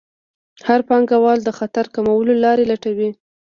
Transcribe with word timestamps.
هر 0.67 0.79
پانګوال 0.87 1.39
د 1.43 1.49
خطر 1.57 1.85
کمولو 1.95 2.33
لارې 2.43 2.63
لټوي. 2.71 3.09